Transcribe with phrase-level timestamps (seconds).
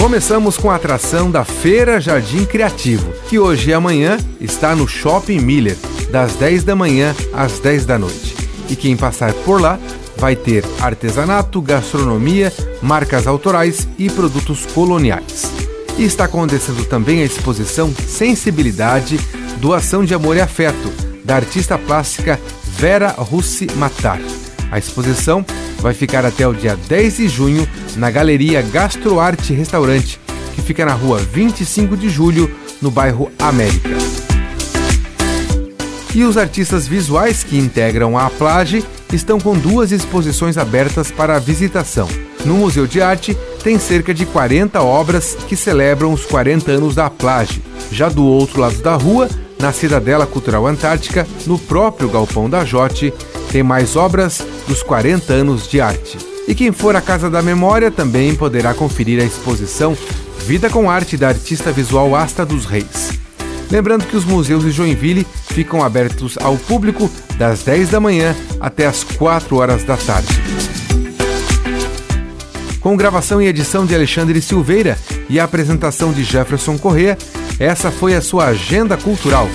[0.00, 5.38] Começamos com a atração da Feira Jardim Criativo, que hoje e amanhã está no Shopping
[5.40, 5.76] Miller,
[6.10, 8.34] das 10 da manhã às 10 da noite.
[8.70, 9.78] E quem passar por lá
[10.16, 12.50] vai ter artesanato, gastronomia,
[12.80, 15.52] marcas autorais e produtos coloniais.
[15.98, 19.20] E está acontecendo também a exposição Sensibilidade,
[19.58, 20.90] Doação de Amor e Afeto,
[21.22, 24.18] da artista plástica Vera Russi Matar.
[24.72, 25.44] A exposição
[25.80, 30.20] vai ficar até o dia 10 de junho na Galeria Gastroarte Restaurante,
[30.54, 32.50] que fica na rua 25 de julho,
[32.80, 33.90] no bairro América.
[36.14, 42.08] E os artistas visuais que integram a Plage estão com duas exposições abertas para visitação.
[42.44, 47.08] No Museu de Arte tem cerca de 40 obras que celebram os 40 anos da
[47.08, 47.62] Plage.
[47.92, 49.28] Já do outro lado da rua,
[49.60, 53.12] na Cidadela Cultural Antártica, no próprio Galpão da Jote,
[53.52, 56.18] tem mais obras dos 40 anos de arte.
[56.48, 59.96] E quem for à Casa da Memória também poderá conferir a exposição
[60.44, 63.12] Vida com Arte da artista visual Asta dos Reis.
[63.70, 68.86] Lembrando que os museus de Joinville ficam abertos ao público das 10 da manhã até
[68.86, 70.42] as 4 horas da tarde.
[72.80, 77.16] Com gravação e edição de Alexandre Silveira e a apresentação de Jefferson Corrêa,
[77.60, 79.46] essa foi a sua agenda cultural.